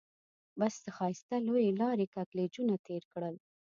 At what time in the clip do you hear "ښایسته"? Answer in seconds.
0.97-1.35